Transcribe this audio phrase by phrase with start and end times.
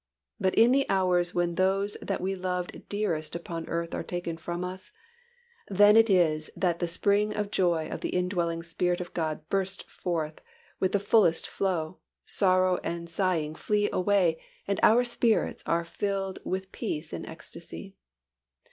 [0.39, 4.63] But in the hours when those that we loved dearest upon earth are taken from
[4.63, 4.91] us,
[5.67, 9.83] then it is that the spring of joy of the indwelling Spirit of God bursts
[9.83, 10.41] forth
[10.79, 16.71] with fullest flow, sorrow and sighing flee away and our own spirits are filled with
[16.71, 17.95] peace and ecstasy.